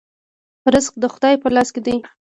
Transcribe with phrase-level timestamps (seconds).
[0.73, 1.95] رزق د خدای په لاس کې دی